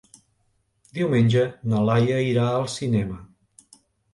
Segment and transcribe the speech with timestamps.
[0.99, 3.21] Diumenge na Laia irà al cinema.